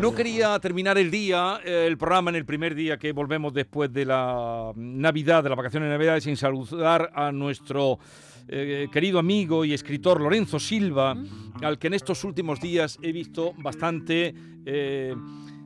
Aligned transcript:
No 0.00 0.14
quería 0.14 0.58
terminar 0.60 0.96
el 0.96 1.10
día, 1.10 1.60
eh, 1.64 1.84
el 1.88 1.98
programa 1.98 2.30
en 2.30 2.36
el 2.36 2.44
primer 2.44 2.74
día 2.74 2.98
que 2.98 3.10
volvemos 3.12 3.52
después 3.52 3.92
de 3.92 4.04
la 4.04 4.72
Navidad, 4.76 5.42
de 5.42 5.48
la 5.48 5.56
vacaciones 5.56 5.88
de 5.88 5.94
Navidad, 5.94 6.20
sin 6.20 6.36
saludar 6.36 7.10
a 7.14 7.32
nuestro 7.32 7.98
eh, 8.46 8.86
querido 8.92 9.18
amigo 9.18 9.64
y 9.64 9.74
escritor 9.74 10.20
Lorenzo 10.20 10.60
Silva, 10.60 11.16
al 11.62 11.78
que 11.80 11.88
en 11.88 11.94
estos 11.94 12.22
últimos 12.22 12.60
días 12.60 12.96
he 13.02 13.10
visto 13.10 13.52
bastante 13.58 14.34
eh, 14.64 15.14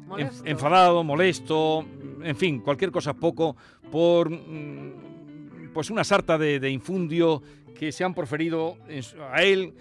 Molesto. 0.06 0.44
enfadado, 0.46 1.04
molesto, 1.04 1.84
en 2.22 2.36
fin, 2.36 2.60
cualquier 2.60 2.90
cosa 2.90 3.12
poco 3.12 3.54
por 3.90 4.30
mm, 4.30 5.72
pues 5.74 5.90
una 5.90 6.04
sarta 6.04 6.38
de, 6.38 6.58
de 6.58 6.70
infundio 6.70 7.42
que 7.78 7.92
se 7.92 8.02
han 8.02 8.14
proferido 8.14 8.78
en 8.88 9.02
su- 9.02 9.20
a 9.22 9.42
él 9.42 9.74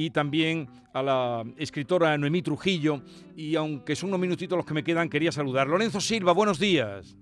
y 0.00 0.10
también 0.10 0.68
a 0.92 1.02
la 1.02 1.44
escritora 1.56 2.16
Noemí 2.16 2.40
Trujillo. 2.40 3.02
Y 3.34 3.56
aunque 3.56 3.96
son 3.96 4.10
unos 4.10 4.20
minutitos 4.20 4.56
los 4.56 4.64
que 4.64 4.72
me 4.72 4.84
quedan, 4.84 5.08
quería 5.08 5.32
saludar. 5.32 5.66
Lorenzo 5.66 6.00
Silva, 6.00 6.30
buenos 6.32 6.60
días. 6.60 7.16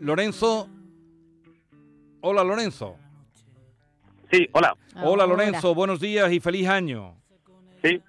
Lorenzo. 0.00 0.68
Hola, 2.20 2.44
Lorenzo. 2.44 2.96
Sí, 4.30 4.46
hola. 4.52 4.76
Hola. 5.02 5.26
Lorenzo. 5.26 5.74
Buenos 5.74 6.00
días 6.00 6.30
y 6.30 6.38
feliz 6.38 6.68
año. 6.68 7.16
Sí. 7.82 8.02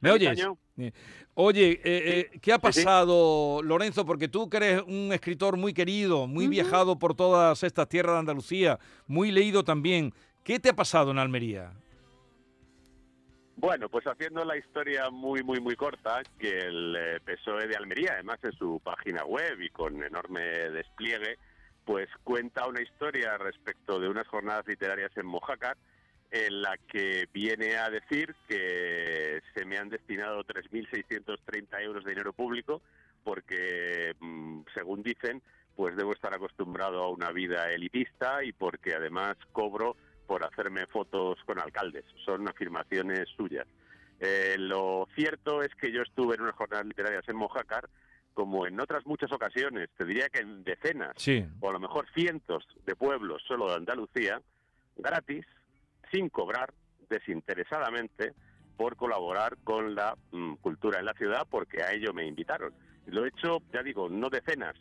¿Me 0.00 0.10
Feliz 0.10 0.28
oyes? 0.30 0.44
año. 0.44 0.58
Oye, 1.34 1.72
eh, 1.72 1.80
eh, 1.84 2.38
¿qué 2.40 2.52
ha 2.54 2.56
Sí, 2.56 2.60
sí. 2.72 2.84
pasado, 2.84 3.62
Lorenzo? 3.62 4.04
Porque 4.04 4.26
tú 4.26 4.48
que 4.48 4.56
eres 4.56 4.82
un 4.84 5.12
escritor 5.12 5.56
muy 5.56 5.72
querido, 5.72 6.26
muy 6.26 6.48
viajado 6.48 6.98
por 6.98 7.14
todas 7.14 7.62
estas 7.62 7.88
tierras 7.88 8.14
de 8.14 8.20
Andalucía, 8.20 8.80
muy 9.06 9.30
leído 9.30 9.62
también. 9.62 10.12
¿Qué 10.46 10.60
te 10.60 10.68
ha 10.68 10.74
pasado 10.74 11.10
en 11.10 11.18
Almería? 11.18 11.72
Bueno, 13.56 13.88
pues 13.88 14.06
haciendo 14.06 14.44
la 14.44 14.56
historia 14.56 15.10
muy, 15.10 15.42
muy, 15.42 15.58
muy 15.58 15.74
corta, 15.74 16.22
que 16.38 16.56
el 16.60 16.94
eh, 16.96 17.20
PSOE 17.24 17.66
de 17.66 17.74
Almería, 17.74 18.12
además 18.12 18.38
en 18.44 18.52
su 18.52 18.78
página 18.78 19.24
web 19.24 19.60
y 19.60 19.70
con 19.70 20.00
enorme 20.04 20.42
despliegue, 20.70 21.38
pues 21.84 22.08
cuenta 22.22 22.68
una 22.68 22.80
historia 22.80 23.36
respecto 23.38 23.98
de 23.98 24.08
unas 24.08 24.28
jornadas 24.28 24.68
literarias 24.68 25.10
en 25.16 25.26
Mojácar, 25.26 25.76
en 26.30 26.62
la 26.62 26.76
que 26.76 27.26
viene 27.32 27.76
a 27.78 27.90
decir 27.90 28.32
que 28.46 29.42
se 29.52 29.64
me 29.64 29.78
han 29.78 29.88
destinado 29.88 30.44
3.630 30.44 31.82
euros 31.82 32.04
de 32.04 32.10
dinero 32.10 32.32
público 32.32 32.82
porque, 33.24 34.14
mm, 34.20 34.60
según 34.72 35.02
dicen, 35.02 35.42
pues 35.74 35.96
debo 35.96 36.12
estar 36.12 36.32
acostumbrado 36.32 37.02
a 37.02 37.10
una 37.10 37.32
vida 37.32 37.72
elitista 37.72 38.44
y 38.44 38.52
porque 38.52 38.94
además 38.94 39.36
cobro 39.50 39.96
por 40.26 40.44
hacerme 40.44 40.86
fotos 40.86 41.38
con 41.46 41.58
alcaldes. 41.58 42.04
Son 42.24 42.46
afirmaciones 42.48 43.28
suyas. 43.36 43.66
Eh, 44.20 44.56
lo 44.58 45.06
cierto 45.14 45.62
es 45.62 45.74
que 45.74 45.92
yo 45.92 46.02
estuve 46.02 46.34
en 46.36 46.42
unas 46.42 46.54
jornadas 46.54 46.86
literarias 46.86 47.28
en 47.28 47.36
Mojácar, 47.36 47.88
como 48.34 48.66
en 48.66 48.78
otras 48.80 49.06
muchas 49.06 49.32
ocasiones, 49.32 49.88
te 49.96 50.04
diría 50.04 50.28
que 50.28 50.40
en 50.40 50.62
decenas 50.64 51.12
Sí. 51.16 51.46
o 51.60 51.70
a 51.70 51.72
lo 51.72 51.80
mejor 51.80 52.06
cientos 52.14 52.66
de 52.84 52.94
pueblos 52.94 53.42
solo 53.46 53.68
de 53.68 53.76
Andalucía, 53.76 54.40
gratis, 54.96 55.44
sin 56.12 56.28
cobrar, 56.28 56.72
desinteresadamente, 57.08 58.34
por 58.76 58.96
colaborar 58.96 59.56
con 59.64 59.94
la 59.94 60.16
mm, 60.32 60.54
cultura 60.56 60.98
en 60.98 61.06
la 61.06 61.14
ciudad, 61.14 61.46
porque 61.50 61.82
a 61.82 61.92
ello 61.92 62.12
me 62.12 62.26
invitaron. 62.26 62.74
Lo 63.06 63.24
he 63.24 63.28
hecho, 63.28 63.62
ya 63.72 63.82
digo, 63.82 64.08
no 64.08 64.28
decenas, 64.28 64.74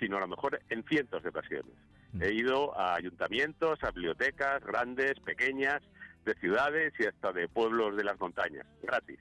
sino 0.00 0.16
a 0.16 0.20
lo 0.20 0.28
mejor 0.28 0.60
en 0.68 0.82
cientos 0.84 1.22
de 1.22 1.28
ocasiones. 1.28 1.72
He 2.20 2.32
ido 2.32 2.78
a 2.78 2.94
ayuntamientos, 2.94 3.82
a 3.82 3.90
bibliotecas 3.90 4.64
grandes, 4.64 5.18
pequeñas, 5.20 5.82
de 6.24 6.34
ciudades 6.34 6.92
y 6.98 7.06
hasta 7.06 7.32
de 7.32 7.48
pueblos 7.48 7.96
de 7.96 8.04
las 8.04 8.18
montañas, 8.18 8.66
gratis. 8.82 9.18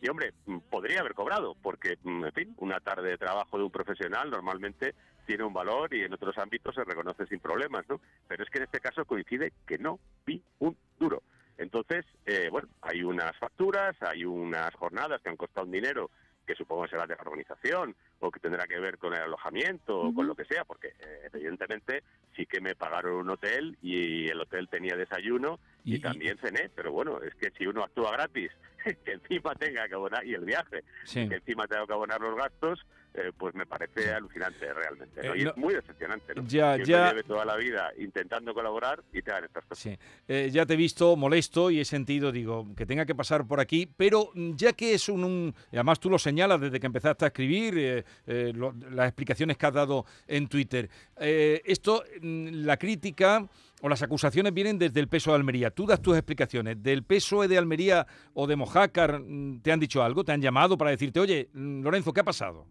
Y 0.00 0.08
hombre, 0.08 0.32
mm, 0.46 0.58
podría 0.70 1.00
haber 1.00 1.14
cobrado, 1.14 1.56
porque, 1.62 1.98
mm, 2.02 2.26
en 2.26 2.32
fin, 2.32 2.54
una 2.58 2.78
tarde 2.80 3.10
de 3.10 3.18
trabajo 3.18 3.58
de 3.58 3.64
un 3.64 3.70
profesional 3.70 4.30
normalmente 4.30 4.94
tiene 5.26 5.44
un 5.44 5.52
valor 5.52 5.92
y 5.94 6.02
en 6.02 6.12
otros 6.12 6.36
ámbitos 6.38 6.74
se 6.74 6.84
reconoce 6.84 7.26
sin 7.26 7.40
problemas, 7.40 7.88
¿no? 7.88 8.00
Pero 8.28 8.44
es 8.44 8.50
que 8.50 8.58
en 8.58 8.64
este 8.64 8.80
caso 8.80 9.04
coincide 9.04 9.52
que 9.66 9.78
no 9.78 9.98
vi 10.26 10.42
un 10.58 10.76
duro. 10.98 11.22
Entonces, 11.56 12.04
eh, 12.26 12.48
bueno, 12.50 12.68
hay 12.82 13.02
unas 13.02 13.36
facturas, 13.38 13.96
hay 14.02 14.24
unas 14.24 14.74
jornadas 14.74 15.22
que 15.22 15.30
han 15.30 15.36
costado 15.36 15.66
un 15.66 15.72
dinero 15.72 16.10
que 16.46 16.54
supongo 16.54 16.86
será 16.86 17.06
de 17.06 17.16
la 17.16 17.22
organización 17.22 17.96
o 18.26 18.30
que 18.30 18.40
tendrá 18.40 18.66
que 18.66 18.78
ver 18.80 18.96
con 18.98 19.12
el 19.14 19.20
alojamiento 19.20 20.00
o 20.00 20.14
con 20.14 20.26
lo 20.26 20.34
que 20.34 20.44
sea, 20.46 20.64
porque 20.64 20.88
eh, 20.88 21.28
evidentemente 21.32 22.02
sí 22.34 22.46
que 22.46 22.60
me 22.60 22.74
pagaron 22.74 23.14
un 23.16 23.30
hotel 23.30 23.76
y 23.82 24.28
el 24.28 24.40
hotel 24.40 24.68
tenía 24.68 24.96
desayuno 24.96 25.60
y, 25.84 25.96
Y- 25.96 26.00
también 26.00 26.38
cené, 26.38 26.70
pero 26.74 26.90
bueno, 26.92 27.20
es 27.22 27.34
que 27.34 27.50
si 27.58 27.66
uno 27.66 27.82
actúa 27.84 28.12
gratis, 28.12 28.50
que 29.04 29.12
encima 29.12 29.54
tenga 29.54 29.86
que 29.88 29.94
abonar, 29.94 30.24
y 30.26 30.34
el 30.34 30.44
viaje, 30.44 30.84
Sí. 31.04 31.28
que 31.28 31.36
encima 31.36 31.66
tenga 31.66 31.86
que 31.86 31.92
abonar 31.92 32.20
los 32.20 32.34
gastos, 32.36 32.80
eh, 33.14 33.30
pues 33.38 33.54
me 33.54 33.64
parece 33.64 34.12
alucinante 34.12 34.72
realmente. 34.74 35.22
¿no? 35.22 35.34
Eh, 35.34 35.38
y 35.38 35.44
no- 35.44 35.50
es 35.50 35.56
muy 35.56 35.72
decepcionante, 35.74 36.34
¿no? 36.34 36.42
Ya, 36.48 36.76
que 36.76 36.84
ya. 36.84 37.08
lleve 37.10 37.22
toda 37.22 37.44
la 37.44 37.56
vida 37.56 37.92
intentando 37.98 38.52
colaborar 38.52 39.04
y 39.12 39.22
te 39.22 39.30
hagan 39.30 39.44
estas 39.44 39.64
cosas. 39.66 39.78
Sí, 39.82 39.96
Eh, 40.26 40.48
ya 40.52 40.66
te 40.66 40.74
he 40.74 40.76
visto 40.76 41.14
molesto 41.14 41.70
y 41.70 41.78
he 41.80 41.84
sentido, 41.84 42.32
digo, 42.32 42.66
que 42.76 42.86
tenga 42.86 43.06
que 43.06 43.14
pasar 43.14 43.46
por 43.46 43.60
aquí, 43.60 43.86
pero 43.96 44.30
ya 44.34 44.72
que 44.72 44.94
es 44.94 45.08
un, 45.08 45.22
un- 45.22 45.54
además 45.72 46.00
tú 46.00 46.10
lo 46.10 46.18
señalas 46.18 46.60
desde 46.60 46.80
que 46.80 46.86
empezaste 46.86 47.24
a 47.24 47.28
escribir, 47.28 48.04
eh, 48.26 48.52
lo- 48.54 48.72
las 48.90 49.06
explicaciones 49.08 49.56
que 49.56 49.66
has 49.66 49.74
dado 49.74 50.04
en 50.26 50.48
Twitter, 50.48 50.88
eh, 51.18 51.62
esto, 51.64 52.02
mm, 52.22 52.48
la 52.64 52.76
crítica 52.76 53.48
o 53.82 53.88
las 53.88 54.02
acusaciones 54.02 54.54
vienen 54.54 54.78
desde 54.78 55.00
el 55.00 55.08
peso 55.08 55.30
de 55.30 55.36
Almería. 55.36 55.70
Tú 55.70 55.86
das 55.86 56.00
tus 56.00 56.16
explicaciones. 56.16 56.82
¿Del 56.82 57.02
PSOE 57.02 57.48
de 57.48 57.58
Almería 57.58 58.06
o 58.32 58.46
de 58.46 58.56
Mojácar 58.56 59.20
mm, 59.20 59.60
te 59.60 59.72
han 59.72 59.80
dicho 59.80 60.02
algo? 60.02 60.24
¿Te 60.24 60.32
han 60.32 60.40
llamado 60.40 60.78
para 60.78 60.90
decirte, 60.90 61.20
oye, 61.20 61.50
mm, 61.52 61.82
Lorenzo, 61.82 62.12
¿qué 62.12 62.20
ha 62.20 62.24
pasado? 62.24 62.66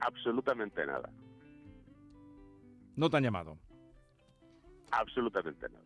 Absolutamente 0.00 0.84
nada. 0.86 1.08
No 2.96 3.08
te 3.08 3.16
han 3.16 3.22
llamado. 3.22 3.58
Absolutamente 4.90 5.66
nada. 5.68 5.84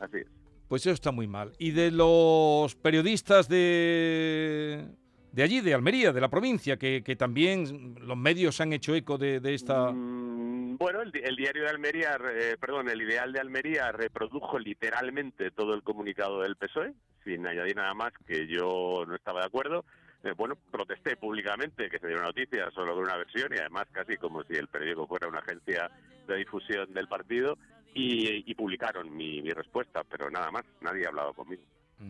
Así 0.00 0.16
es. 0.18 0.26
Pues 0.68 0.82
eso 0.82 0.90
está 0.94 1.12
muy 1.12 1.26
mal. 1.28 1.52
¿Y 1.58 1.70
de 1.70 1.90
los 1.90 2.74
periodistas 2.74 3.48
de, 3.48 4.86
de 5.32 5.42
allí, 5.42 5.60
de 5.60 5.74
Almería, 5.74 6.12
de 6.12 6.20
la 6.20 6.28
provincia, 6.28 6.76
que, 6.76 7.16
también 7.18 7.96
los 8.00 8.16
medios 8.16 8.60
han 8.60 8.72
hecho 8.72 8.94
eco 8.94 9.16
de, 9.16 9.40
esta... 9.54 9.90
Mm, 9.90 10.76
bueno, 10.76 11.00
el, 11.00 11.12
el 11.14 11.36
diario 11.36 11.62
de 11.62 11.70
Almería, 11.70 12.18
eh, 12.34 12.56
perdón, 12.60 12.90
el 12.90 13.00
Ideal 13.00 13.32
de 13.32 13.40
Almería 13.40 13.92
reprodujo 13.92 14.58
literalmente 14.58 15.50
todo 15.50 15.74
el 15.74 15.82
comunicado 15.82 16.42
del 16.42 16.56
PSOE, 16.56 16.92
sin 17.24 17.46
añadir 17.46 17.76
nada 17.76 17.94
más 17.94 18.12
que 18.26 18.46
yo 18.46 19.04
no 19.06 19.14
estaba 19.14 19.40
de 19.40 19.46
acuerdo. 19.46 19.84
Eh, 20.22 20.34
bueno, 20.36 20.56
protesté 20.70 21.16
públicamente 21.16 21.88
que 21.88 21.98
se 21.98 22.06
diera 22.06 22.22
noticia 22.22 22.70
solo 22.70 22.94
con 22.94 23.04
una 23.04 23.16
versión 23.16 23.52
y 23.54 23.58
además 23.58 23.86
casi 23.90 24.16
como 24.16 24.44
si 24.44 24.54
el 24.54 24.68
periódico 24.68 25.06
fuera 25.06 25.28
una 25.28 25.38
agencia 25.38 25.90
de 26.28 26.36
difusión 26.36 26.92
del 26.92 27.08
partido 27.08 27.56
y, 27.94 28.50
y 28.50 28.54
publicaron 28.54 29.14
mi 29.16 29.40
respuesta, 29.50 30.04
pero 30.04 30.30
nada 30.30 30.50
más, 30.50 30.64
nadie 30.80 31.06
ha 31.06 31.08
hablado 31.08 31.32
conmigo. 31.32 31.62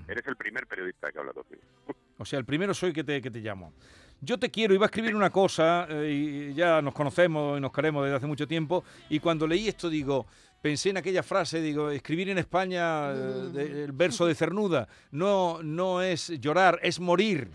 Eres 0.08 0.26
el 0.26 0.36
primer 0.36 0.66
periodista 0.66 1.10
que 1.12 1.19
habla 1.19 1.32
conmigo. 1.32 1.62
O 2.19 2.25
sea, 2.25 2.38
el 2.38 2.44
primero 2.44 2.72
soy 2.72 2.92
que 2.92 3.03
te, 3.03 3.20
que 3.20 3.30
te 3.32 3.41
llamo. 3.41 3.72
Yo 4.20 4.38
te 4.38 4.48
quiero, 4.50 4.75
iba 4.75 4.84
a 4.84 4.86
escribir 4.86 5.16
una 5.16 5.30
cosa, 5.30 5.86
eh, 5.88 6.50
y 6.53 6.54
ya 6.54 6.80
nos 6.80 6.94
conocemos 6.94 7.58
y 7.58 7.60
nos 7.60 7.72
queremos 7.72 8.04
desde 8.04 8.16
hace 8.19 8.26
mucho 8.28 8.47
tiempo, 8.47 8.84
y 9.08 9.19
cuando 9.19 9.44
leí 9.47 9.66
esto, 9.66 9.88
digo, 9.91 10.26
pensé 10.60 10.91
en 10.91 10.98
aquella 10.98 11.25
frase, 11.25 11.60
digo, 11.60 11.91
escribir 11.91 12.28
en 12.30 12.38
España 12.38 13.10
eh, 13.10 13.14
de- 13.53 13.84
el 13.84 13.92
verso 13.92 14.25
de 14.26 14.36
Cernuda, 14.36 14.86
no, 15.10 15.60
no 15.64 16.00
es 16.00 16.28
llorar, 16.41 16.78
es 16.82 17.00
morir. 17.00 17.48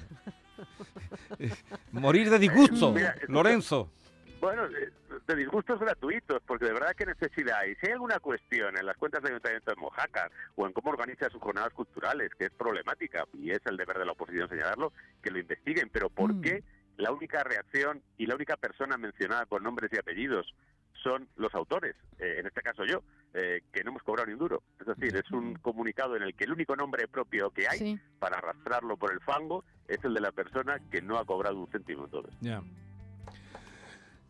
morir 1.91 2.29
de 2.29 2.39
disgusto, 2.39 2.91
Mira, 2.91 3.15
Lorenzo. 3.27 3.89
Bueno, 4.41 4.65
eh, 4.65 4.89
de 5.27 5.35
disgustos 5.35 5.79
gratuitos, 5.79 6.41
porque 6.47 6.65
de 6.65 6.73
verdad 6.73 6.95
que 6.95 7.05
necesidad 7.05 7.59
hay. 7.59 7.75
Si 7.75 7.88
hay 7.88 7.91
alguna 7.93 8.19
cuestión 8.19 8.77
en 8.77 8.85
las 8.85 8.95
cuentas 8.97 9.21
del 9.21 9.33
Ayuntamiento 9.33 9.71
de 9.71 9.75
Mojácar 9.81 10.31
o 10.55 10.65
en 10.65 10.71
cómo 10.73 10.89
organiza 10.91 11.29
sus 11.29 11.41
jornadas 11.41 11.73
culturales, 11.73 12.31
que 12.39 12.45
es 12.45 12.51
problemática, 12.51 13.25
y 13.33 13.51
es 13.51 13.59
el 13.66 13.75
deber 13.77 13.97
de 13.99 14.05
la 14.05 14.13
oposición 14.13 14.47
señalarlo, 14.47 14.93
que 15.21 15.29
lo 15.31 15.39
investiguen. 15.39 15.90
Pero 15.91 16.09
¿por 16.09 16.34
Mm. 16.34 16.41
qué 16.41 16.63
la 16.96 17.11
única 17.11 17.43
reacción 17.43 18.02
y 18.17 18.25
la 18.25 18.35
única 18.35 18.55
persona 18.55 18.97
mencionada 18.97 19.46
con 19.46 19.63
nombres 19.63 19.91
y 19.93 19.97
apellidos 19.97 20.55
son 21.03 21.28
los 21.35 21.53
autores? 21.53 21.96
Eh, 22.19 22.37
en 22.40 22.47
este 22.47 22.61
caso 22.61 22.85
yo, 22.85 23.03
eh, 23.34 23.61
que 23.73 23.84
no 23.84 23.91
hemos 23.91 24.03
cobrado 24.03 24.28
ni 24.28 24.34
un 24.34 24.40
duro. 24.40 24.63
Es 24.79 24.87
decir, 24.87 25.16
es 25.16 25.29
un 25.31 25.55
comunicado 25.55 26.16
en 26.16 26.23
el 26.23 26.35
que 26.35 26.46
el 26.46 26.53
único 26.53 26.75
nombre 26.78 27.07
propio 27.07 27.52
que 27.52 27.67
hay 27.67 27.78
Sí. 27.79 27.99
para 28.19 28.37
arrastrarlo 28.37 28.96
por 28.96 29.11
el 29.11 29.19
fango 29.19 29.66
es 29.90 30.02
el 30.05 30.13
de 30.13 30.22
la 30.22 30.31
persona 30.31 30.79
que 30.90 31.02
no 31.02 31.17
ha 31.19 31.25
cobrado 31.25 31.59
un 31.59 31.67
céntimo 31.67 32.05
en 32.05 32.11
todo 32.11 32.22
esto. 32.29 32.37
Ya. 32.41 32.63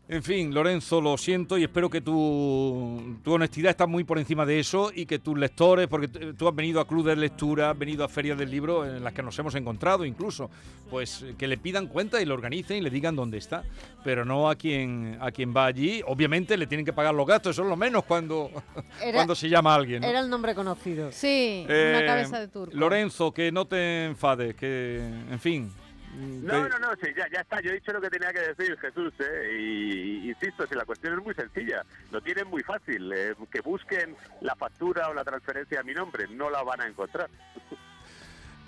En 0.09 0.23
fin, 0.23 0.53
Lorenzo, 0.53 1.01
lo 1.01 1.17
siento 1.17 1.57
y 1.57 1.63
espero 1.63 1.89
que 1.89 1.99
tu, 1.99 3.17
tu 3.25 3.33
honestidad 3.33 3.71
está 3.71 3.87
muy 3.87 4.05
por 4.05 4.17
encima 4.17 4.45
de 4.45 4.57
eso 4.57 4.89
y 4.95 5.05
que 5.05 5.19
tus 5.19 5.37
lectores, 5.37 5.87
porque 5.87 6.07
tú 6.07 6.47
has 6.47 6.55
venido 6.55 6.79
a 6.79 6.87
club 6.87 7.05
de 7.05 7.17
lectura, 7.17 7.71
has 7.71 7.77
venido 7.77 8.05
a 8.05 8.07
ferias 8.07 8.37
del 8.37 8.49
libro 8.49 8.85
en 8.85 9.03
las 9.03 9.11
que 9.11 9.21
nos 9.21 9.37
hemos 9.37 9.53
encontrado 9.55 10.05
incluso, 10.05 10.49
pues 10.89 11.25
que 11.37 11.45
le 11.45 11.57
pidan 11.57 11.87
cuenta 11.87 12.21
y 12.21 12.25
lo 12.25 12.35
organicen 12.35 12.77
y 12.77 12.81
le 12.81 12.89
digan 12.89 13.17
dónde 13.17 13.37
está, 13.37 13.65
pero 14.05 14.23
no 14.23 14.49
a 14.49 14.55
quien 14.55 15.17
a 15.19 15.29
quien 15.31 15.53
va 15.53 15.65
allí. 15.65 16.01
Obviamente 16.07 16.55
le 16.55 16.67
tienen 16.67 16.85
que 16.85 16.93
pagar 16.93 17.13
los 17.13 17.27
gastos, 17.27 17.57
eso 17.57 17.63
es 17.63 17.69
lo 17.69 17.75
menos 17.75 18.05
cuando, 18.05 18.49
cuando 19.13 19.35
se 19.35 19.49
llama 19.49 19.73
a 19.73 19.75
alguien. 19.75 20.05
Era 20.05 20.21
el 20.21 20.29
nombre 20.29 20.55
conocido. 20.55 21.11
Sí, 21.11 21.65
una 21.65 21.99
eh, 21.99 22.05
cabeza 22.05 22.39
de 22.39 22.47
turco. 22.47 22.73
Lorenzo, 22.73 23.33
que 23.33 23.51
no 23.51 23.65
te 23.65 24.05
enfades, 24.05 24.55
que 24.55 24.99
en 25.29 25.39
fin. 25.39 25.69
No, 26.17 26.67
no, 26.67 26.79
no, 26.79 26.89
sí, 27.01 27.09
ya, 27.15 27.27
ya 27.31 27.41
está. 27.41 27.61
Yo 27.61 27.69
he 27.69 27.75
dicho 27.75 27.93
lo 27.93 28.01
que 28.01 28.09
tenía 28.09 28.33
que 28.33 28.39
decir 28.39 28.77
Jesús, 28.79 29.13
¿eh? 29.19 29.57
y, 29.59 30.29
insisto, 30.29 30.65
si 30.65 30.73
la 30.73 30.85
cuestión 30.85 31.17
es 31.17 31.23
muy 31.23 31.35
sencilla, 31.35 31.83
lo 32.11 32.21
tienen 32.21 32.47
muy 32.47 32.63
fácil. 32.63 33.11
Eh, 33.13 33.35
que 33.51 33.61
busquen 33.61 34.15
la 34.41 34.55
factura 34.55 35.09
o 35.09 35.13
la 35.13 35.23
transferencia 35.23 35.79
a 35.79 35.83
mi 35.83 35.93
nombre, 35.93 36.27
no 36.27 36.49
la 36.49 36.63
van 36.63 36.81
a 36.81 36.87
encontrar. 36.87 37.29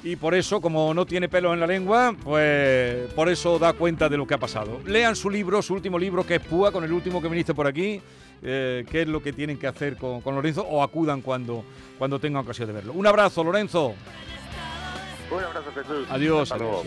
Y 0.03 0.15
por 0.15 0.33
eso, 0.33 0.61
como 0.61 0.93
no 0.93 1.05
tiene 1.05 1.27
pelo 1.27 1.53
en 1.53 1.59
la 1.59 1.67
lengua, 1.67 2.15
pues 2.23 3.11
por 3.13 3.27
eso 3.29 3.59
da 3.59 3.73
cuenta 3.73 4.07
de 4.07 4.17
lo 4.17 4.25
que 4.27 4.35
ha 4.35 4.37
pasado. 4.37 4.79
Lean 4.85 5.15
su 5.15 5.29
libro, 5.29 5.61
su 5.61 5.73
último 5.73 5.97
libro, 5.97 6.25
que 6.25 6.35
es 6.35 6.41
Púa, 6.41 6.71
con 6.71 6.83
el 6.83 6.93
último 6.93 7.21
que 7.21 7.27
viniste 7.27 7.53
por 7.53 7.67
aquí, 7.67 8.01
eh, 8.41 8.85
qué 8.89 9.01
es 9.01 9.07
lo 9.07 9.21
que 9.21 9.33
tienen 9.33 9.57
que 9.57 9.67
hacer 9.67 9.97
con, 9.97 10.21
con, 10.21 10.35
Lorenzo, 10.35 10.61
o 10.61 10.83
acudan 10.83 11.21
cuando, 11.21 11.65
cuando 11.97 12.19
tengan 12.19 12.43
ocasión 12.43 12.67
de 12.67 12.73
verlo. 12.73 12.93
Un 12.93 13.07
abrazo, 13.07 13.43
Lorenzo. 13.43 13.95
Un 15.31 15.43
abrazo, 15.43 15.71
Jesús. 15.73 16.07
Adiós. 16.09 16.51
adiós. 16.51 16.85